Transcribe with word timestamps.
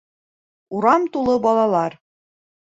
Урам 0.77 1.05
тулы 1.17 1.37
балалар. 1.45 2.01